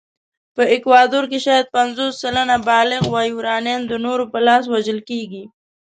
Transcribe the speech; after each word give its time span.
په 0.55 0.63
اکوادور 0.75 1.23
کې 1.31 1.39
شاید 1.45 1.71
پنځوس 1.75 2.13
سلنه 2.21 2.57
بالغ 2.69 3.01
وایورانيان 3.09 3.81
د 3.87 3.93
نورو 4.05 4.25
په 4.31 4.39
لاس 4.47 4.63
وژل 4.73 4.99
کېږي. 5.09 5.43